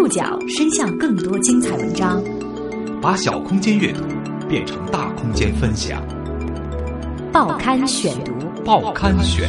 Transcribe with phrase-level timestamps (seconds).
[0.00, 2.24] 触角伸向更多精彩文章，
[3.02, 4.02] 把小空间阅读
[4.48, 6.02] 变成大空间分享。
[7.30, 8.32] 报刊选读，
[8.64, 9.46] 报刊选，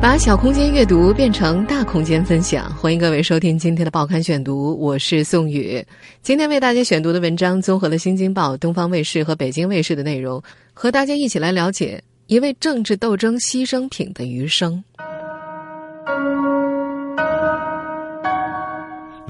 [0.00, 2.74] 把小空间阅读变成大空间分享。
[2.76, 5.84] 欢迎各位收听今天的报刊选读，我是宋宇。
[6.22, 10.42] 今天为大家选读的文章综合了《新京报》、东方卫视和北京卫视的内容，
[10.72, 14.82] 和大家一起来了解一位政治斗争牺牲品的余生。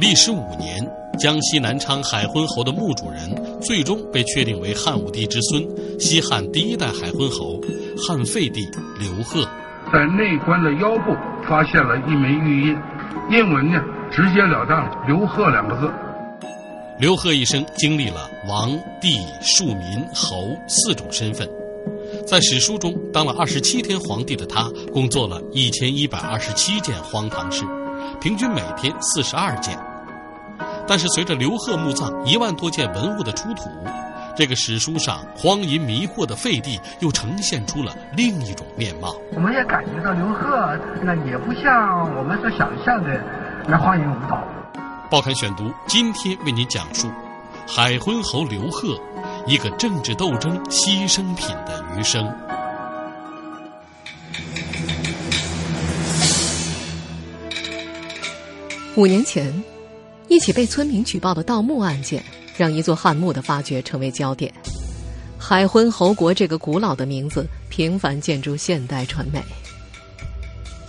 [0.03, 0.85] 历时五年，
[1.17, 5.65] 江西南昌海昏侯的墓主人最终被确定为汉武帝之孙、
[6.01, 7.61] 西汉第一代海昏侯
[7.97, 9.49] 汉废帝刘贺。
[9.93, 11.15] 在内棺的腰部
[11.49, 12.77] 发现了一枚玉印，
[13.31, 13.81] 印文呢
[14.11, 15.89] 直截了当“刘贺”两个字。
[16.99, 21.49] 刘贺一生经历了王、帝、庶民、侯四种身份，
[22.27, 27.65] 在史书中当了二十七天皇帝的他，共做了一千一百二十七件荒唐事，
[28.21, 29.79] 平均每天四十二件。
[30.87, 33.71] 但是，随着刘贺墓葬一万多件文物的出土，
[34.37, 39.15] 这个史书上荒淫迷惑的废帝又呈现出了另一种面貌。
[39.33, 43.23] 我们也感觉到刘贺那也不像我们所想象的
[43.67, 44.43] 那荒淫无道。
[45.11, 47.11] 报刊选读今天为您讲述
[47.67, 48.99] 海昏侯刘贺
[49.47, 52.31] 一个政治斗争牺牲品的余生。
[58.97, 59.72] 五年前。
[60.29, 62.25] 一起被村民举报的盗墓案件，
[62.57, 64.53] 让一座汉墓的发掘成为焦点。
[65.39, 69.43] 海昏侯国这个古老的名字频繁建筑现代传媒。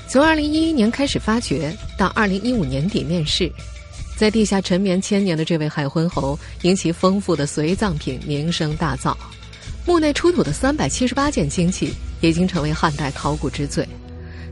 [0.08, 3.52] 从二零一一年开始发掘，到二零一五年底面世，
[4.16, 9.16] 在地下沉眠千年的这位海昏侯，因其丰富的随葬品名声大噪。
[9.86, 13.86] 墓内出土的三百七十八件金器，已经成为汉代考古之最。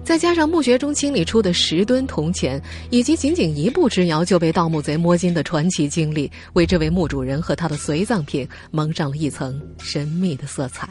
[0.04, 10.90] 再加上墓穴中清理出的十吨铜钱，以及仅仅一步之遥就被盗墓贼摸金的传奇经历，为这位墓主人和他的随葬品蒙上了一层神秘的色彩。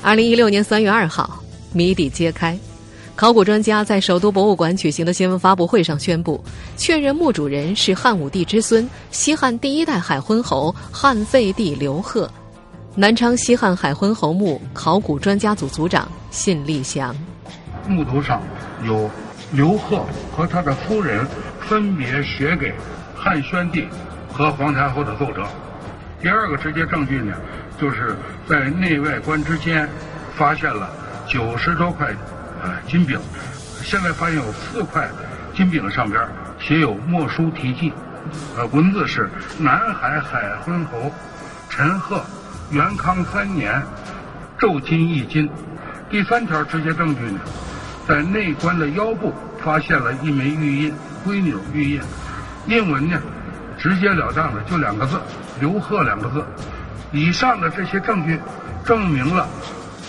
[0.00, 2.58] 二零一六年三月二号，谜底揭开，
[3.14, 6.42] 考古专家在首都博物馆举行的新闻发布会上宣布，
[6.76, 12.30] 确认墓主人是汉武帝之孙、西汉第一代海昏侯汉废帝刘贺。
[12.94, 17.14] 南昌西汉海昏侯墓考古专家组组长信立祥，
[17.86, 18.40] 墓头上
[18.82, 19.08] 有
[19.52, 20.02] 刘贺
[20.34, 21.26] 和他的夫人
[21.60, 22.74] 分别写给
[23.14, 23.86] 汉宣帝
[24.32, 25.46] 和皇太后的奏折。
[26.22, 27.34] 第二个直接证据呢，
[27.78, 28.16] 就是
[28.48, 29.86] 在内外棺之间
[30.34, 30.90] 发现了
[31.28, 32.08] 九十多块
[32.62, 33.20] 呃金饼，
[33.82, 35.06] 现在发现有四块
[35.54, 36.26] 金饼上边
[36.58, 37.92] 写有墨书题记，
[38.56, 39.28] 呃文字是
[39.58, 41.12] 南海海昏侯
[41.68, 42.22] 陈贺。
[42.70, 43.82] 元康三年，
[44.56, 45.50] 铸金一斤。
[46.12, 47.40] 第三条直接证据呢，
[48.06, 49.32] 在内棺的腰部
[49.64, 52.00] 发现了一枚玉印，龟钮玉印。
[52.66, 53.18] 印文呢，
[53.78, 55.18] 直截了当的就两个字
[55.58, 56.44] “刘贺”两个字。
[57.12, 58.38] 以上的这些证据，
[58.84, 59.48] 证明了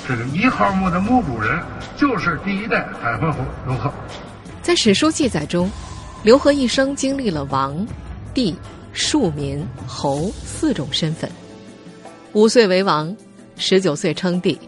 [0.05, 1.57] 这个一号墓的墓主人
[1.95, 3.89] 就是第一代海昏侯刘贺。
[4.61, 5.71] 在史书记载中，
[6.21, 7.87] 刘贺一生经历了王、
[8.33, 8.53] 帝、
[8.91, 11.31] 庶民、侯四种身份。
[12.33, 13.15] 五岁为王，
[13.55, 14.59] 十九岁称帝，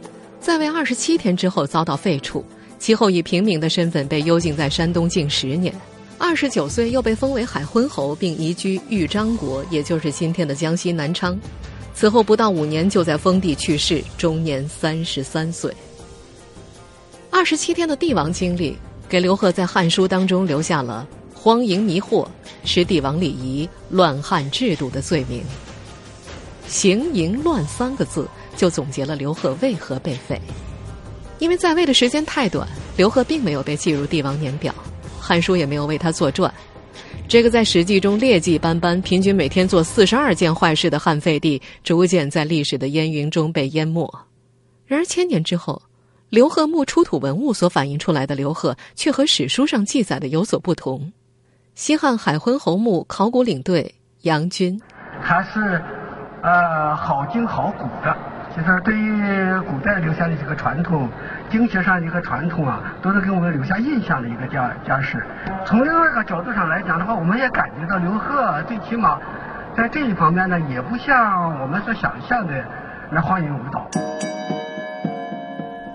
[0.45, 2.44] 在位二十七天之后遭到废黜，
[2.78, 5.73] 其后以平民的身份被幽禁在山东近十年。
[6.19, 11.35] 二十九岁又被封为海昏侯，并移居豫章国，也就是今天的江西南昌。
[11.95, 15.75] 此后不到五年，就在封地去世，终年三十三岁。
[17.31, 18.77] 二十七天的帝王经历，
[19.09, 22.27] 给刘贺在《汉书》当中留下了“荒淫迷惑，
[22.63, 25.41] 是帝王礼仪，乱汉制度”的罪名。
[26.67, 30.40] 行淫乱三个字就总结了刘贺为何被废。
[31.40, 34.74] 因为在位的时间太短，刘贺并没有被记入帝王年表，
[35.20, 36.52] 《汉书》也没有为他作传。
[37.28, 44.10] 这个在《史记》中劣迹斑斑、平均每天做四十二件坏事的汉废帝，逐渐在历史的烟云中被淹没。
[44.86, 45.81] 然而千年之后，
[46.30, 51.12] 刘贺墓出土文物所反映出来的刘贺，却和史书上记载的有所不同。
[51.74, 54.80] 西汉海昏侯墓考古领队杨军，
[55.22, 55.84] 他是。
[56.44, 58.16] 呃，好经好古的，
[58.56, 61.10] 就是对于古代留下的这个传统，
[61.52, 65.22] 经学上的一个传统啊，都是给我们留下印象的一个家家事。
[65.66, 69.19] 从另外一个角度上来讲的话，我们也感觉到刘贺最起码
[69.75, 72.54] 在这一方面呢，也不像我们所想象的
[73.12, 73.86] 那荒淫无道。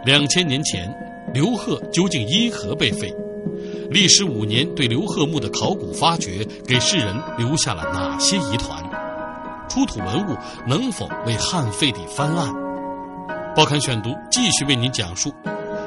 [0.05, 0.87] 两千年前，
[1.33, 3.11] 刘贺究竟因何被废？
[3.91, 7.06] 历时五年，对刘贺墓的考古发掘，给世人
[7.39, 8.80] 留下了哪些疑团？
[9.70, 10.37] 出土文物
[10.67, 12.52] 能否为汉废帝翻案？
[13.55, 15.32] 报刊选读继续为您讲述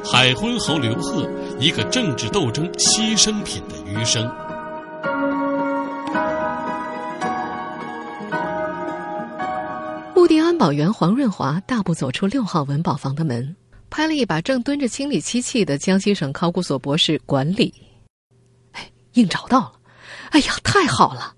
[0.03, 4.25] 海昏侯刘贺一个政治斗争牺牲品的余生。
[10.15, 13.53] 墓地安保员黄润华大步走出六号文保房的门，
[13.89, 17.74] 拍了一把正蹲着清理漆器的江西省考古所博士管理。
[18.71, 19.74] 哎，硬找到了！
[20.31, 21.33] 哎呀，太好了！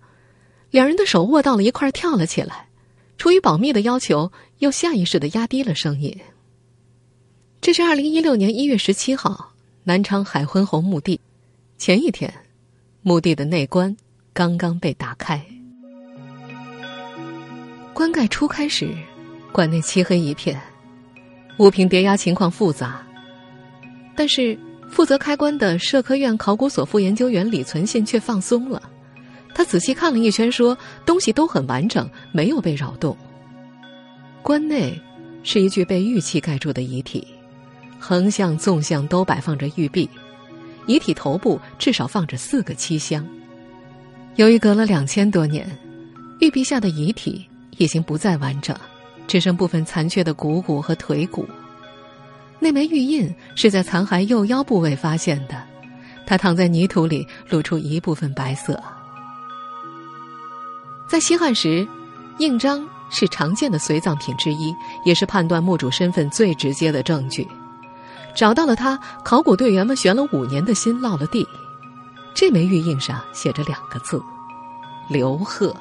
[0.76, 2.68] 两人的手握到了一块，跳了起来。
[3.18, 6.20] 出于保密的要求，又下意识的压低了声音。
[7.62, 9.54] 这是二零一六年一月十七号，
[9.86, 11.18] 南昌海昏侯墓地。
[11.78, 12.34] 前一天，
[13.04, 13.96] 墓地的内棺
[14.34, 15.42] 刚刚被打开。
[17.94, 18.94] 棺盖初开时，
[19.54, 20.62] 馆内漆黑一片，
[21.58, 23.02] 物品叠压情况复杂。
[24.14, 24.60] 但是，
[24.92, 28.92] 负责开棺的社科院考古所副研究员李存信却放松了。
[29.56, 33.16] 他仔细看了一圈，说：“东西都很完整，没有被扰动。”
[34.44, 35.02] 棺内
[35.44, 37.26] 是一具被玉器盖住的遗体，
[37.98, 40.10] 横向、纵向都摆放着玉璧，
[40.88, 43.26] 遗体头部至少放着四个漆箱。
[44.36, 45.66] 由于隔了两千多年，
[46.42, 47.48] 玉璧下的遗体
[47.78, 48.76] 已经不再完整，
[49.26, 51.48] 只剩部分残缺的股骨和腿骨。
[52.60, 55.64] 那枚玉印是在残骸右腰部位发现的，
[56.26, 58.78] 它躺在泥土里，露出一部分白色。
[61.08, 61.88] 在西汉时，
[62.40, 67.48] 印章是常见的随葬品之一，也是判断墓主身份最直接的证据。
[68.36, 71.48] 找到了它，考古队员们悬了五年的心落了地。
[72.34, 74.22] 这枚玉印上写着两个字
[75.08, 75.74] ：“刘贺”，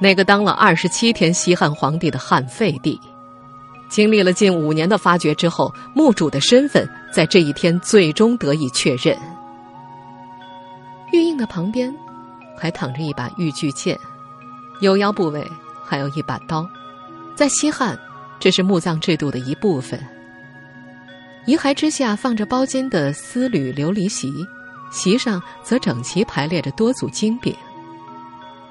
[0.00, 2.98] 那个当了二十七天西汉皇帝的汉废帝。
[3.90, 9.18] 经历了近五年的发掘之后，墓主的身份在这一天最终得以确认。
[11.12, 11.94] 玉印的旁边，
[12.56, 13.98] 还躺着一把玉巨剑。
[14.80, 15.46] 有腰部位
[15.84, 16.68] 还有一把刀，
[17.34, 17.98] 在西汉，
[18.38, 20.00] 这是墓葬制度的一部分。
[21.46, 24.46] 遗骸之下放着包金的丝缕琉璃席，
[24.90, 27.54] 席上则整齐排列着多组金饼。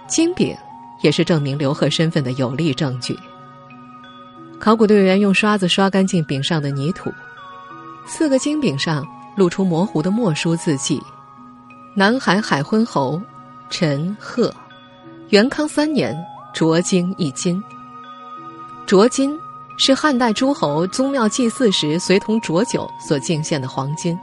[0.07, 0.55] 金饼
[1.01, 3.17] 也是证明刘贺身份的有力证据。
[4.59, 7.11] 考古队员用刷子刷干净饼上的泥土，
[8.05, 11.01] 四个金饼上露出模糊的墨书字迹：
[11.95, 13.21] 南海海昏侯
[13.69, 14.53] 陈贺。
[15.29, 16.17] 元康三年，
[16.55, 17.63] 着金一金。
[18.87, 19.37] 着金
[19.77, 24.17] 是汉代诸侯宗庙祭祀时随同浊酒所敬献的黄金。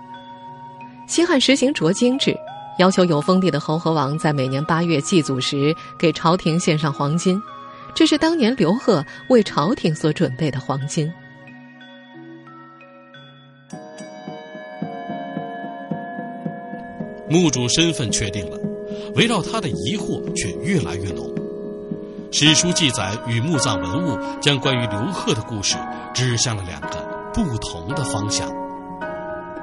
[1.07, 2.37] 西汉实行着金制，
[2.79, 7.41] 要求有封地的侯和王在每年八月祭祖时给朝廷献上黄金，
[7.95, 11.09] 这是当年刘贺为朝廷所准备的黄金。
[17.31, 18.76] 墓主身份确定了。
[19.17, 21.33] 围绕他的疑惑却越来越浓。
[22.31, 25.77] 史书记载与墓葬文物将关于刘贺的故事
[26.13, 26.99] 指向了两个
[27.33, 28.47] 不同的方向。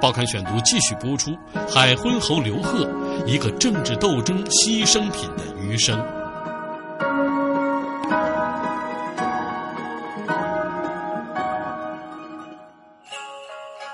[0.01, 1.31] 报刊选读继续播出：
[1.71, 2.89] 海昏侯刘贺，
[3.27, 5.97] 一个政治斗争牺牲品的余生。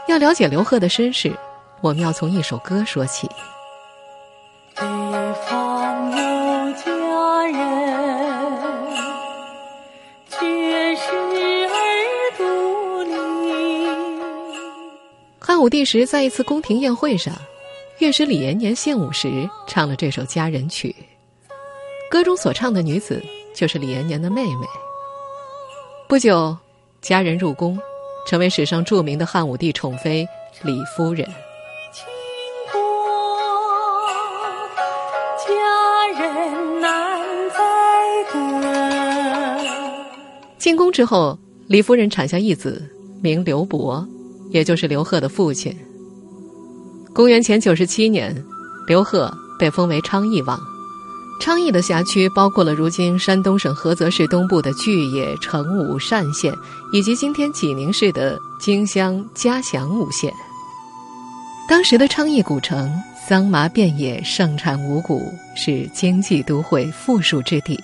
[0.08, 1.32] 要了解刘贺的身世，
[1.82, 3.30] 我们要从一首歌说起。
[15.70, 17.32] 武帝时，在一次宫廷宴会上，
[18.00, 20.96] 乐师李延年献舞时唱了这首佳人曲。
[22.10, 23.24] 歌中所唱的女子
[23.54, 24.66] 就是李延年的妹妹。
[26.08, 26.58] 不久，
[27.02, 27.78] 佳人入宫，
[28.26, 30.28] 成为史上著名的汉武帝宠妃
[30.64, 31.24] 李夫人。
[35.38, 37.22] 佳人难
[40.58, 44.04] 进宫之后，李夫人产下一子，名刘伯。
[44.50, 45.76] 也就是刘贺的父亲。
[47.14, 48.36] 公元前九十七年，
[48.88, 50.60] 刘贺被封为昌邑王。
[51.42, 56.54] 昌邑的辖区包括了如今山东省菏泽市东部的巨野、成武、单县，
[56.92, 60.34] 以及今天济宁市的荆襄、嘉祥五县。
[61.68, 62.92] 当时的昌邑古城
[63.28, 67.80] 桑麻遍野，盛产五谷，是经济都会、富庶之地。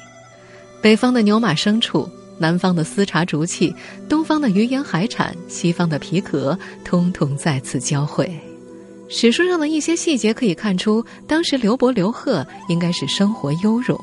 [0.82, 2.10] 北方的牛马牲畜。
[2.38, 3.74] 南方的丝茶竹器，
[4.10, 8.30] 东方的鱼盐海产，西方的皮革，通通在此交汇。
[9.08, 13.98] 史书上的一些细节可以看出，当时刘伯、刘贺应该是生活优荣。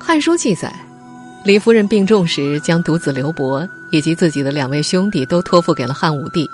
[0.04, 0.74] 《汉书》记载，
[1.44, 6.46] 李夫人病重时，将独子刘伯以及自己的两位兄弟都托付给了汉武帝。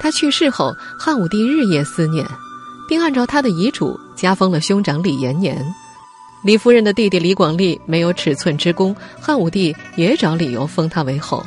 [0.00, 2.26] 他去世后，汉武帝日夜思念，
[2.88, 5.64] 并按照他的遗嘱加封了兄长李延年。
[6.44, 11.42] 李夫人的弟弟李广利没有尺寸之功，汉武帝也找理由封他为后。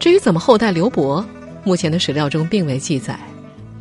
[0.00, 1.24] 至于怎么厚待刘伯，
[1.62, 3.16] 目前的史料中并未记载。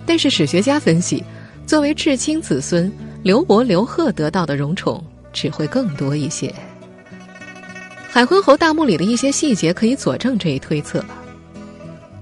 [0.05, 1.23] 但是史学家分析，
[1.65, 6.53] 作为至亲子孙，刘伯、刘贺得到的荣宠只会更多一些。
[8.07, 11.03] 海昏侯大墓里的一些细节可以佐证这一推测。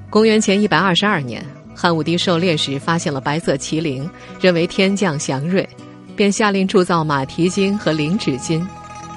[0.10, 5.68] 公元前一百二十二年，汉武帝狩猎时发现了白色麒麟，认为天降祥瑞，
[6.16, 8.66] 便下令铸造马蹄金和灵指金，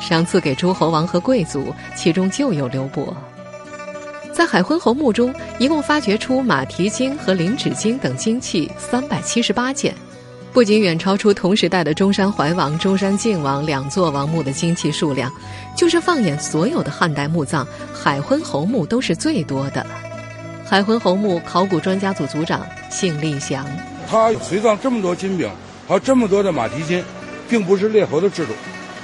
[0.00, 3.16] 赏赐给诸侯王和贵族，其中就有刘伯。
[4.32, 9.94] 在海昏侯墓中，一共发掘出马蹄金和灵指金等金器三百七十八件，
[10.52, 15.32] 不仅远超出同时代的中山怀王、中山靖王两座王墓的金器数量，
[15.76, 19.84] 就是放眼所有的汉代墓葬，海昏侯墓都是最多的。
[20.64, 23.66] 海昏侯墓考古专家组组长姓厉祥，
[24.08, 25.50] 他随葬这么多金饼，
[25.88, 27.02] 还有这么多的马蹄金，
[27.48, 28.52] 并不是列侯的制度，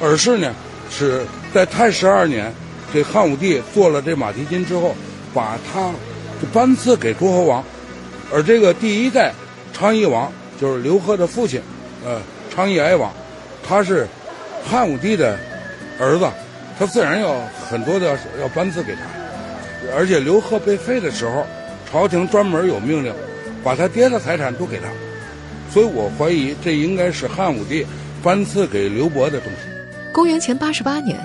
[0.01, 0.55] 而是呢
[0.91, 2.53] 是在太十二年，
[2.93, 4.95] 这汉武帝做了这马蹄金之后。
[5.35, 5.91] 把他
[6.41, 7.65] 就颁赐给诸侯王，
[8.33, 9.33] 而这个第一代
[9.73, 11.61] 昌邑王就是刘贺的父亲，
[12.07, 12.23] 呃，
[12.55, 13.13] 昌邑哀王，
[13.67, 14.07] 他是
[14.65, 15.37] 汉武帝的
[15.99, 16.31] 儿子，
[16.79, 17.35] 他自然要
[17.69, 19.01] 很多的要颁赐给他。
[19.97, 21.45] 而且刘贺被废的时候，
[21.91, 23.13] 朝廷专门有命令，
[23.65, 24.87] 把他爹的财产都给他，
[25.75, 27.85] 所以我怀疑这应该是汉武帝
[28.23, 29.69] 颁赐给刘伯的东西。
[30.13, 31.19] 公元前八十八年，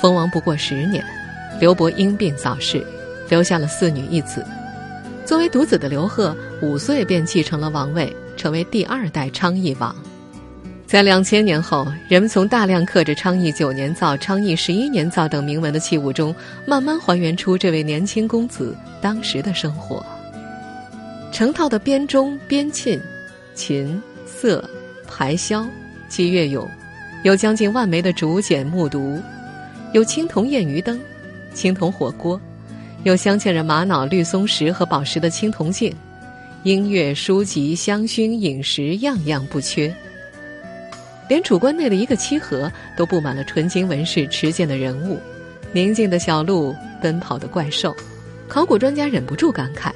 [0.00, 1.02] 封王不过十年，
[1.58, 2.86] 刘伯因病早逝。
[3.30, 4.44] 留下了四女一子。
[5.24, 9.94] 作为独子的刘贺，五岁便继承了王位，成为第二代昌邑王。
[10.84, 16.34] 在两千年后，人们从大量刻着“昌邑九年造”“昌邑十一年造”等铭文的器物中，
[16.66, 20.04] 慢慢还原出这位年轻公子当时的生活。
[21.30, 22.98] 成套的编钟、编磬、
[23.54, 24.68] 琴、瑟、
[25.06, 25.66] 排箫、
[26.08, 26.66] 击乐俑，
[27.24, 29.20] 有将近万枚的竹简木牍，
[29.92, 30.98] 有青铜焰鱼灯、
[31.54, 32.40] 青铜火锅。
[33.02, 35.94] 有镶嵌着玛瑙、绿松石和宝石的青铜镜，
[36.64, 39.90] 音乐、书籍、香薰、饮食，样样不缺。
[41.26, 45.18] 连主棺内的一个漆盒都布满了纯金纹饰、持剑的人物、
[45.72, 47.96] 宁静的小路、奔跑的怪兽。
[48.48, 49.92] 考古专家忍不住感慨：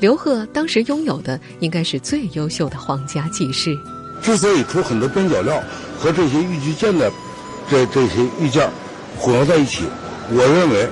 [0.00, 3.78] 刘贺当时拥有的应该是最优秀的皇家技师。
[4.20, 5.62] 之所以出很多边角料
[5.98, 7.10] 和这些玉具件的
[7.70, 8.68] 这这些玉件
[9.18, 9.84] 混合在一起，
[10.30, 10.88] 我认为。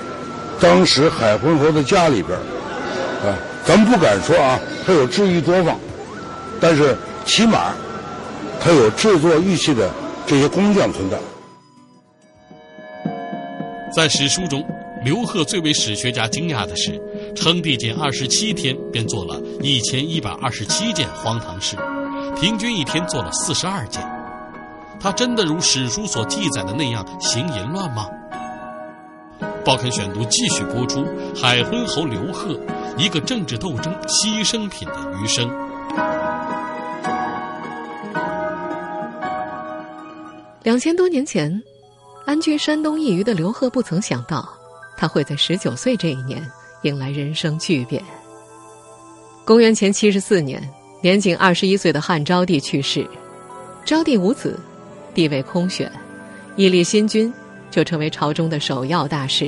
[0.61, 3.31] 当时海昏侯的家里边，啊，
[3.63, 5.79] 咱不敢说啊，他有制玉作坊，
[6.59, 7.71] 但是起码
[8.59, 9.89] 他有制作玉器的
[10.27, 11.17] 这些工匠存在。
[13.95, 14.61] 在史书中，
[15.03, 17.01] 刘贺最为史学家惊讶的是，
[17.33, 21.77] 称帝仅二十七天便做了一千一百二十七件荒唐事，
[22.39, 24.01] 平均一天做了四十二件。
[24.99, 28.07] 他真的如史书所记载的那样行淫乱吗？
[29.63, 32.59] 报刊选读继续播出海昏侯刘贺
[32.97, 35.49] 一个政治斗争牺牲品的余生。
[40.63, 41.63] 两千多年前，
[42.25, 44.58] 安居山东一隅的刘贺不曾想到，
[44.99, 46.45] 他会在十九岁这一年
[46.81, 48.03] 迎来人生巨变。
[49.45, 50.61] 公元前七十四年，
[51.01, 53.07] 年仅二十一岁的汉昭帝去世，
[53.85, 54.59] 昭帝无子，
[55.13, 55.89] 地位空选，
[56.57, 57.33] 一立新君。
[57.71, 59.47] 就成为朝中的首要大事。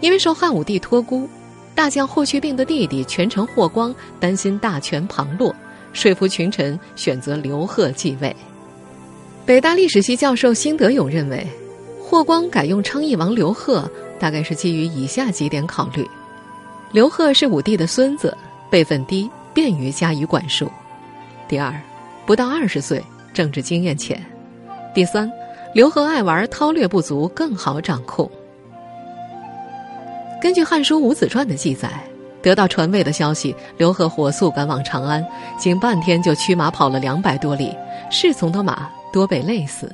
[0.00, 1.26] 因为受汉武帝托孤，
[1.74, 5.56] 大将霍去病的弟弟权臣霍光担心大权旁落，
[5.94, 8.36] 说服群臣选择刘贺继位。
[9.46, 11.46] 北大历史系教授辛德勇认为，
[12.02, 16.08] 霍光改用昌邑王刘贺，大概是基于以下几点考虑：
[16.92, 18.36] 刘贺是武帝的孙子，
[18.70, 20.66] 辈分低，便于加以管束；
[21.48, 21.74] 第二，
[22.24, 23.02] 不到二十岁，
[23.32, 24.16] 政治经验浅；
[24.94, 25.30] 第三。
[25.74, 28.30] 刘贺爱玩，韬略不足，更好掌控。
[30.40, 31.90] 根据《汉书·伍子传》的记载，
[32.40, 35.26] 得到传位的消息，刘贺火速赶往长安，
[35.58, 37.76] 仅半天就驱马跑了两百多里，
[38.08, 39.92] 侍从的马多被累死。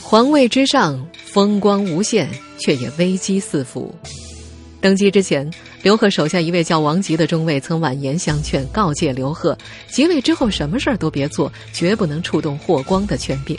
[0.00, 3.94] 皇位之上，风光无限，却也危机四伏。
[4.80, 5.50] 登基之前。
[5.80, 9.56] 刘贺手下一位叫王吉的中尉曾婉言相劝，告诫刘贺，
[9.88, 13.56] 即位之后什么事儿都别做，绝不能触动霍光的权柄。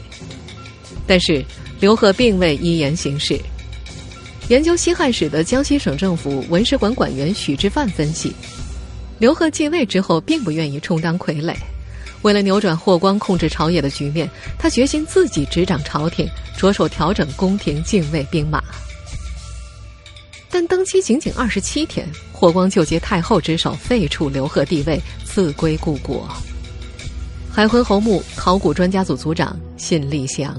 [1.07, 1.43] 但是
[1.79, 3.39] 刘贺并未依言行事。
[4.49, 8.33] 研究西汉史的江西省政府文史馆馆员许志范分析，
[9.17, 11.55] 刘贺继位之后并不愿意充当傀儡，
[12.21, 18.61] 为了扭转霍光控制朝野的局面，他决心自己执掌朝廷，着手调整宫廷禁卫兵马。
[20.49, 26.27] 但登基仅仅二十七天，霍光就借太后之手废黜刘贺帝位，自归故国。
[27.51, 30.53] 海昏侯墓考古专家组组长信立祥，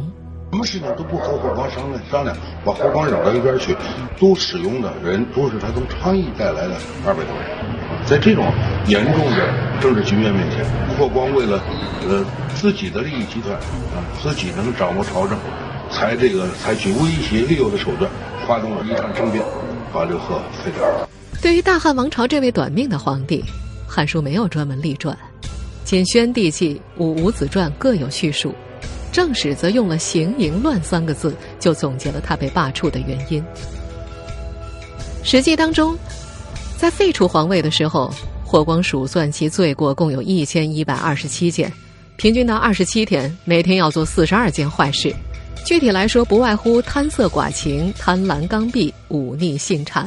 [0.52, 3.76] 什么事情都不和霍光商量商量，把霍光扔到一边去，
[4.18, 6.76] 都使用的人都是他从昌邑带来的
[7.06, 8.06] 二百多人。
[8.06, 8.44] 在这种
[8.87, 10.64] 严重的政治局面面前，
[10.96, 11.62] 霍光为了
[12.08, 15.38] 呃自己的利益集团啊，自己能掌握朝政，
[15.90, 18.10] 才这个采取威胁利诱的手段，
[18.46, 19.44] 发动了一场政变，
[19.92, 21.08] 把刘贺废掉了。
[21.40, 23.42] 对于大汉王朝这位短命的皇帝，
[23.88, 25.16] 《汉书》没有专门立传，
[25.84, 28.54] 仅《宣帝纪》《武五子传》各有叙述。
[29.12, 33.42] 正史则用了“行淫乱”三个字，就总结了他被罢黜的原因。
[35.25, 35.96] 《史记》当中，
[36.76, 38.12] 在废除皇位的时候，
[38.50, 41.73] 霍光数算其罪过共有一千一百二十七件，
[42.16, 45.14] 平均到二十七天，每天要做四十二件坏事。
[45.64, 50.07] 具体来说，不外乎贪色寡情、贪婪刚愎、忤逆性谗。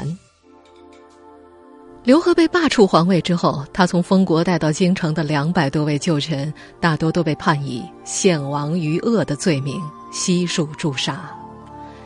[2.03, 9.81] 刘贺被罢黜皇位之后，他从封国带到京城的两百多位旧臣，大多都被判以献王于恶的罪名，
[10.11, 11.31] 悉数诛杀。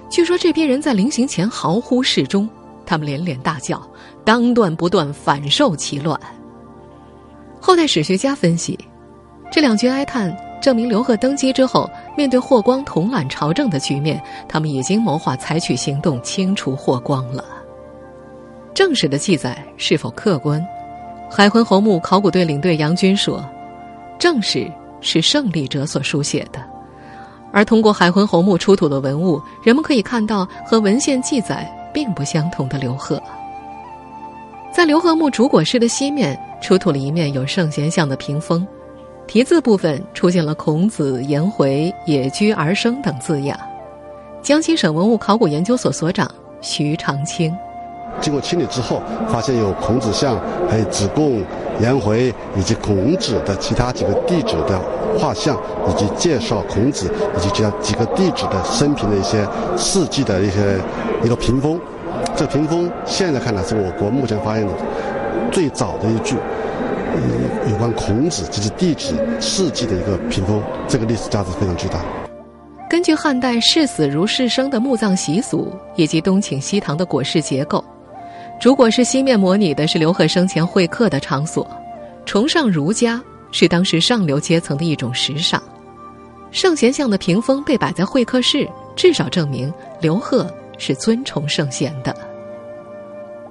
[0.07, 2.47] 据说这批人在临行前嚎呼示众，
[2.85, 3.81] 他们连连大叫
[4.27, 6.19] ：“当断不断，反受其乱。”
[7.61, 8.77] 后代史学家分析，
[9.49, 17.41] 这两句哀叹证明刘贺登基之后，面对霍光统揽朝政的局面，他们已经谋划采取行动清除霍光了。
[18.73, 20.61] 正史的记载是否客观？
[21.31, 23.41] 海昏侯墓考古队领队杨军说
[24.19, 24.69] ：“正史
[24.99, 26.59] 是胜利者所书写的，
[27.53, 33.23] 而通过海昏侯墓出土的文物，人们可以看到和文献记载并不相同的刘贺。
[34.77, 38.63] 在刘贺墓主椁室的西面出土了一面有圣贤像的屏风，
[39.25, 43.59] 题字部分出现了‘孔子、颜回、野居而生’等字样。”
[44.43, 46.29] 江西省文物考古研究所所长
[46.61, 47.51] 徐长清。
[48.21, 51.43] 经过清理之后，发现有孔子像，还有子贡、
[51.81, 54.79] 颜回以及孔子的其他几个弟子的
[55.17, 59.43] 画像，以及介绍孔子以及其他几个弟子的生平的一些
[59.75, 60.79] 事迹的一些
[61.23, 61.81] 一个屏风。
[62.35, 64.73] 这屏风现在看来是我国目前发现的
[65.51, 66.35] 最早的一具
[67.69, 71.99] 有关孔子及其弟子事迹的一个屏风，这个历史价值非常巨大。
[72.89, 77.83] 根据汉代视死如视生的墓葬习俗，以及东请西堂的椁室结构。
[78.59, 81.67] 主椁是西面模拟的是刘贺生前会客的场所，
[82.25, 85.61] 崇尚儒家是当时上流阶层的一种时尚。
[86.51, 92.15] 圣贤像的屏风被摆在会客室，至少证明刘贺是尊崇圣贤的。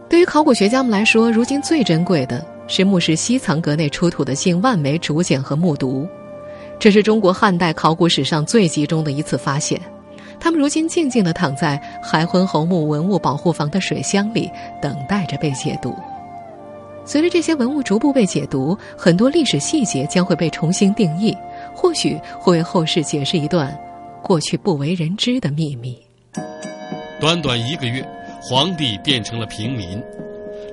[0.08, 6.08] 对于考古学家们来说，如今最珍贵的是墓室西藏阁内出土的近万枚竹简和木牍，
[6.78, 9.80] 这是中国汉代考古史上最集中的一次发现。
[10.38, 14.50] 他们如今静静地躺在海昏侯墓文物保护房的水箱里，
[14.82, 15.94] 等待着被解读。
[17.04, 21.36] 随着这些文物逐步被解读，很多历史细节将会被重新定义，
[21.74, 23.76] 或许会为后世解释一段
[24.22, 25.98] 过去不为人知的秘密。
[27.18, 28.06] 短短一个月，
[28.42, 30.02] 皇帝变成了平民，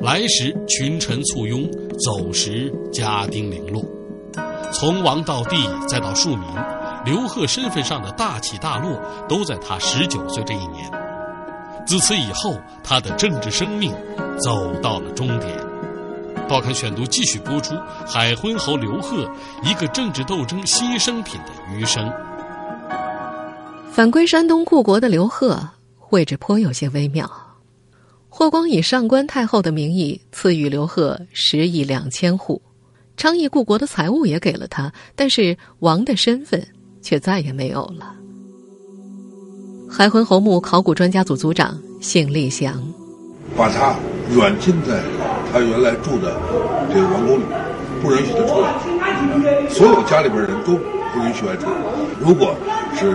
[0.02, 1.64] 来时群臣簇拥，
[2.06, 3.82] 走时家丁零落，
[4.74, 5.56] 从王到帝
[5.88, 6.48] 再到庶民。
[7.06, 10.90] 刘贺身份上的大起大落，都在他十九岁这一年。
[11.86, 13.94] 自此以后，他的政治生命
[14.38, 15.52] 走到了终点。
[16.48, 17.74] 报刊选读继续播出
[18.06, 19.30] 海昏侯刘贺
[19.64, 22.12] 一个政治斗争牺牲品的余生。
[23.92, 25.70] 返归山东故国的刘贺
[26.14, 27.30] 位置颇有些微妙。
[28.30, 32.62] 霍光以上官太后的名义赐予刘贺十亿两千户，
[33.18, 36.66] 昌邑故国的财物也给了他，但是王的身份。
[37.04, 38.16] 却再也没有了。
[39.92, 42.82] 海昏侯墓考古专家组组长姓厉祥，
[43.58, 43.94] 把他
[44.32, 45.04] 软禁在
[45.52, 46.34] 他原来住的
[46.94, 47.44] 这个王宫里，
[48.02, 50.78] 不允许他出来，所有家里边人都
[51.12, 51.68] 不允许外出。
[52.22, 52.56] 如果
[52.96, 53.12] 是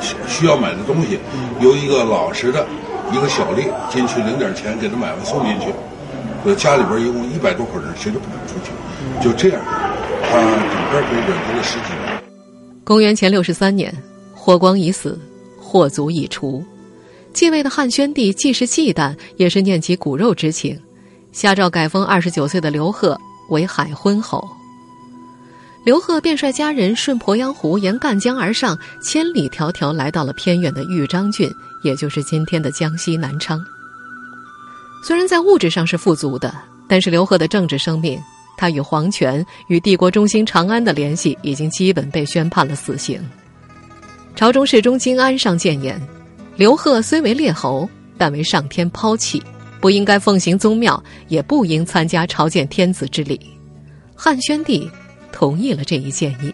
[0.00, 1.18] 需要买的东西，
[1.60, 2.66] 由一个老实的
[3.12, 5.66] 一个小吏进去领点钱给他买完送进去。
[6.44, 8.72] 呃，家里边一共一百多口人，谁都不敢出去。
[9.22, 9.60] 就这样，
[10.22, 12.22] 他整个被软禁了十几年。
[12.82, 13.94] 公元前六十三年，
[14.34, 15.18] 霍光已死，
[15.58, 16.64] 霍族已除。
[17.32, 20.80] 继位的汉宣帝既是忌惮，也是念及骨肉之情，
[21.30, 23.16] 下诏改封二十九岁的刘贺
[23.50, 24.48] 为海昏侯。
[25.82, 31.50] 刘贺便率家人顺鄱阳湖沿赣江而上，千里迢迢来到了偏远的豫章郡，
[31.82, 33.64] 也就是今天的江西南昌。
[35.02, 36.54] 虽然在物质上是富足的，
[36.86, 38.20] 但是刘贺的政治生命。
[38.58, 43.18] 他与皇权、与帝国中心长安的联系已经基本被宣判了死刑。
[44.36, 45.98] 朝中侍中金安上谏言：
[46.56, 47.88] 刘贺虽为列侯，
[48.18, 49.42] 但为上天抛弃，
[49.80, 53.40] 不应该奉行宗庙，也不应参加朝见天子之礼。
[54.14, 54.86] 汉宣帝
[55.40, 56.52] 同意了这一建议。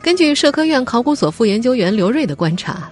[0.00, 2.90] 根据社科院考古所副研究员刘瑞的观察，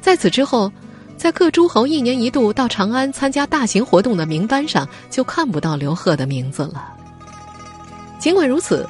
[0.00, 0.72] 在此之后，
[1.16, 6.92] 在各诸侯一年一度到长安参加大型活动的名单上，就看不到刘贺的名字了。
[8.18, 8.84] 尽管如此，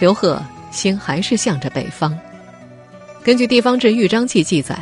[0.00, 0.42] 刘贺
[0.72, 2.18] 心还是向着北方。
[3.22, 4.76] 根据地方志《豫章记》记载，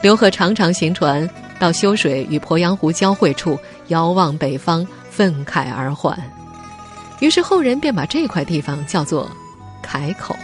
[0.00, 1.28] 刘贺常常行船
[1.58, 6.18] 到修水与鄱阳湖交汇处，遥望北方，愤慨而还。
[7.20, 9.30] 于是后人便把这块地方叫做
[9.82, 10.34] “凯口”。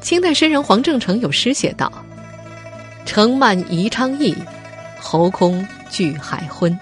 [0.00, 1.90] 清代诗人黄正成有诗写道
[3.06, 4.36] ：“城漫宜昌邑，
[5.00, 6.78] 侯空聚海昏。”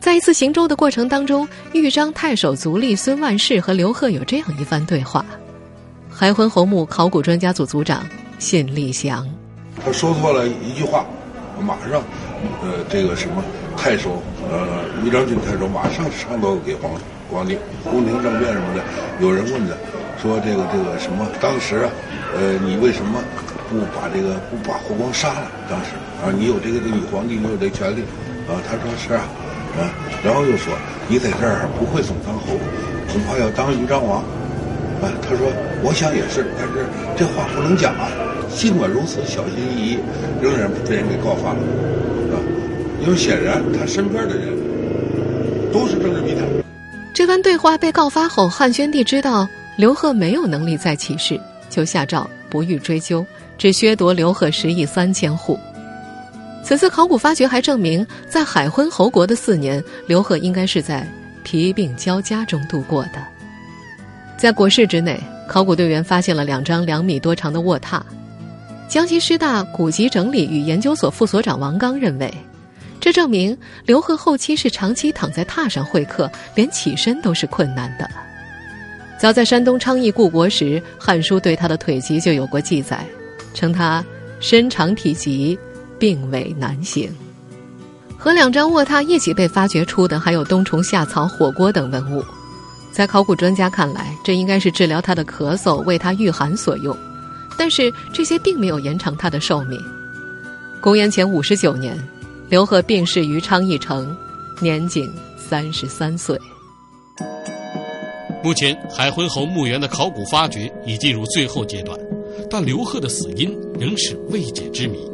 [0.00, 5.24] 在一次行舟的过程当中，豫章太守足利孙万世和刘贺有这样一番对话。
[6.08, 8.06] 海昏侯墓考古专家组组长
[8.38, 9.28] 信立祥，
[9.84, 11.04] 他说错了一句话，
[11.60, 12.02] 马上，
[12.62, 13.42] 呃，这个什么
[13.76, 16.92] 太守，呃，豫章郡太守马上上奏给皇
[17.30, 18.82] 皇帝，宫廷政变什么的。
[19.20, 19.74] 有人问他，
[20.20, 21.90] 说这个这个什么，当时啊，
[22.34, 23.20] 呃，你为什么
[23.70, 25.50] 不把这个不把霍光杀了？
[25.68, 25.92] 当时
[26.24, 28.02] 啊，你有这个女皇帝，你有这权利
[28.48, 28.58] 啊？
[28.66, 29.22] 他说是啊，
[29.78, 29.92] 啊，
[30.24, 30.72] 然后又说
[31.06, 32.58] 你在这儿不会总当侯，
[33.12, 34.24] 恐怕要当豫章王。
[34.96, 35.52] 啊，他说
[35.84, 38.08] ：“我想也是，但是这话不能讲啊。
[38.48, 39.98] 尽管如此，小心翼翼，
[40.40, 41.60] 仍然被人给告发了，
[43.02, 44.48] 因为显然他身边的人
[45.72, 46.44] 都是政治密探。”
[47.14, 53.24] 这番对话被告发后，汉宣帝知道刘贺没有能力再起事，就下诏不予追究，
[53.56, 55.58] 只削夺刘贺十亿三千户。
[56.62, 61.06] 此次考古发掘还证明，在海昏侯国的四年，刘贺应该是在
[61.42, 63.24] 疲病交加中度过的。
[64.36, 68.00] 在国室之内，考古队员发现了两张两米多长的卧榻。
[68.88, 72.32] 江西师大古籍整理与研究所副所长王刚认为，
[73.00, 78.10] 这证明刘贺后期是长期躺在榻上会客，连起身都是困难的。
[79.18, 80.64] 早在山东昌邑故国时，
[80.98, 83.06] 《汉书》对他的腿疾就有过记载，
[83.54, 84.04] 称他
[84.40, 85.58] 身长体疾，
[85.98, 87.10] 病危难行。
[88.18, 92.24] 和两张卧榻一起被发掘出的，还有冬虫夏草、火锅等文物。
[92.90, 96.96] 在考古专家看来，这应该是治疗他的咳嗽、为他御寒所用，
[97.56, 99.80] 但是这些并没有延长他的寿命。
[100.80, 101.96] 公元前五十九年，
[102.48, 104.16] 刘贺病逝于昌邑城，
[104.62, 105.04] 年仅
[105.36, 106.38] 三十三岁。
[108.40, 111.98] 目前，海昏侯墓园的考古发掘已进入最后阶段，
[112.48, 115.10] 但刘贺的死因仍是未解之谜。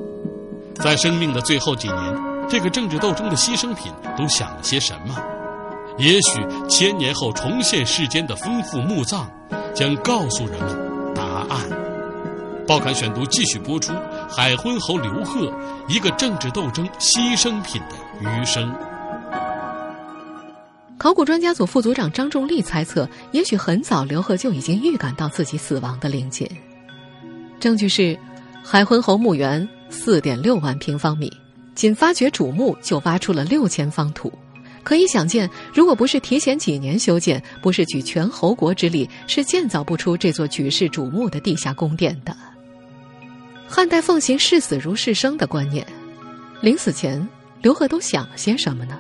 [0.74, 5.16] 在生命的最后几年，这个政治斗争的牺牲品都想了些什么？
[5.96, 9.26] 也许千年后重现世间的丰富墓葬，
[9.74, 11.66] 将告诉人们答案。
[12.66, 13.92] 报刊选读继续播出：
[14.34, 15.52] 海昏侯刘贺，
[15.88, 18.74] 一个政治斗争牺牲品的余生。
[20.96, 26.48] 考古专家组副组长张仲立猜测，也许很早刘贺就已经预感到自己死亡的临近。
[27.60, 28.18] 证据是，
[28.64, 31.30] 海昏侯墓园四点六万平方米，
[31.74, 34.32] 仅发掘主墓就挖出了六千方土。
[34.82, 42.34] 可以想见，如果不是提前几年修建，不是举全侯国之力，是建造不出这座举世瞩目的地下宫殿的。
[43.74, 45.86] 汉代奉行视死如视生的观念，
[46.60, 47.26] 临死前，
[47.62, 48.98] 刘贺都想了些什么呢？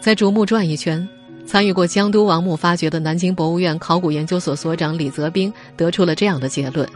[0.00, 1.08] 在主墓转一圈，
[1.46, 6.88] 参与过江都王墓发掘的南京博物院考古研究所所长李泽斌得出了这样的结论：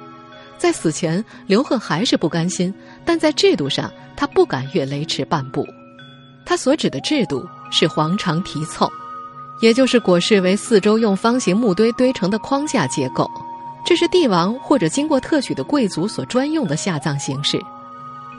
[0.58, 5.64] 在死前，刘贺还是不甘心，但在制度上，他不敢越雷池半步。
[6.44, 7.46] 他所指的制度。
[7.74, 8.86] 是黄长题凑，
[9.62, 13.26] 也就是椁室为四周用方形木堆堆成的框架结构。
[13.92, 17.60] 这是帝王或者经过特许的贵族所专用的下葬形式。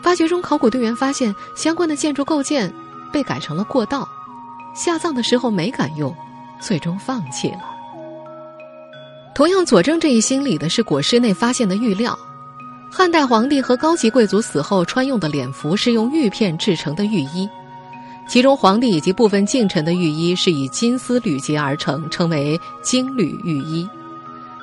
[0.02, 2.74] 发掘中，考古队员发现相关的建筑构件
[3.12, 4.10] 被改成了过道，
[4.74, 6.12] 下葬的时候没敢用，
[6.60, 7.60] 最终放弃了。
[9.36, 12.18] 同样佐证这一心理的是椁室内发现的玉料。
[12.90, 17.48] 汉代皇帝和高级贵族死后穿用的殓服是用玉片制成的玉衣。
[18.28, 23.88] 其中，皇帝以及部分近臣的玉衣是以金丝缕结而成，称为金缕玉衣。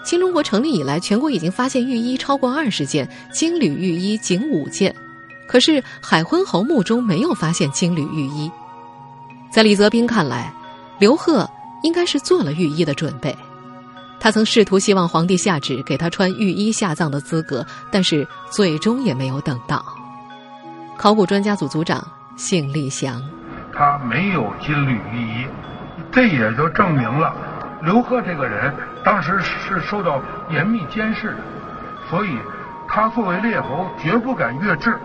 [0.02, 4.94] 新中国成立以来，全国已经发现御衣超过二十件，金缕御衣仅五件。
[5.46, 8.50] 可是海昏侯墓中没有发现金缕御衣。
[9.50, 10.52] 在李泽斌看来，
[10.98, 11.48] 刘贺
[11.82, 13.36] 应该是做了御衣的准备。
[14.18, 19.84] 他曾试图希望皇帝下旨给他穿御衣下葬的资格，但是最终也没有等到。
[20.96, 23.22] 考古专家组组长姓立祥。
[23.72, 25.46] 他没有金缕玉衣，
[26.12, 27.34] 这也就证明了
[27.82, 31.36] 刘贺这个人当时是受到严密监视的，
[32.10, 32.38] 所以
[32.88, 34.98] 他作为列侯绝不敢越制，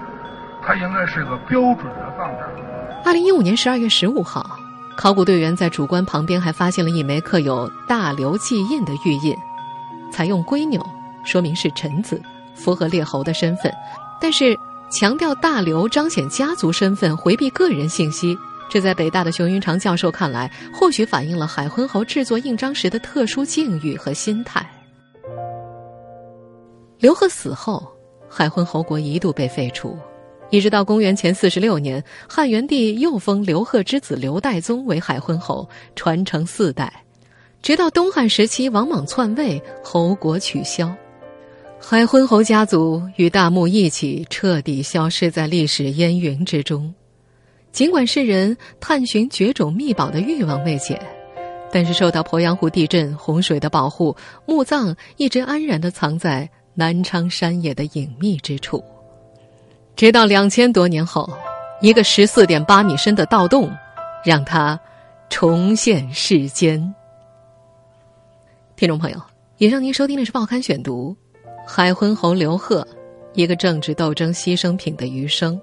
[0.62, 2.49] 他应该是个标准的葬者。
[3.05, 4.60] 二零一五年十二月十五号，
[4.97, 9.36] 考古队员在主棺旁边还发现了一枚刻有“大刘”记印的玉印，
[10.12, 10.84] 采用龟钮
[11.23, 12.21] 说明是臣子，
[12.55, 13.71] 符合列侯的身份。
[14.19, 14.58] 但是
[14.89, 18.38] 强调大刘彰显家族身份，回避个人信息，
[18.69, 24.69] 这在北大的熊云长教授看来，或许反映了海昏侯制作印章时的特殊境遇和心态。
[26.99, 27.88] 刘贺死后，
[28.28, 29.97] 海昏侯国一度被废除，
[30.49, 36.91] 一直到公元前四十六年，汉元帝又封刘贺之子刘代宗为海昏侯，传承四代，
[37.62, 40.93] 直到东汉时期王莽篡位，侯国取消。
[41.80, 46.93] 海昏侯家族与大墓一起彻底消失在历史烟云之中。
[47.75, 50.97] 尽管世人探寻绝种秘宝的欲望未减，
[51.69, 58.81] 但是受到鄱阳湖地震、洪水的保护，墓葬一直安然的藏在南昌山野的隐秘之处。
[59.93, 61.29] 直到两千多年后，
[61.81, 63.69] 一个十四点八米深的盗洞，
[64.23, 64.79] 让它
[65.29, 66.79] 重现世间。
[68.77, 69.21] 听众朋友，
[69.57, 71.13] 以上您收听的是《报刊选读》。
[71.69, 72.88] 海昏侯刘贺，
[73.33, 75.59] 一个政治斗争牺牲品的余生。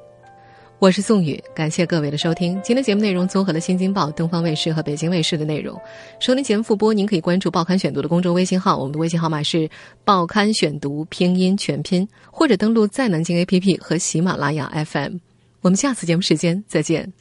[0.83, 2.61] 我是宋宇，感谢各位的收听。
[2.61, 5.81] 今天节目内容综合了《新京报》、东方卫视和北京卫视的内容。
[6.19, 9.71] 收听节目复播，您可以关注《报刊选读》的公众微信号，我们的微信号码是
[10.05, 15.19] “报刊选读”拼音全拼，或者登录在南京 APP 和喜马拉雅 FM。
[15.61, 17.13] 我们下次节目时间再见。